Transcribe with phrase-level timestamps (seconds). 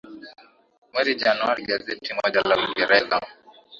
[0.93, 3.19] mwezi januari gazeti moja la uingereza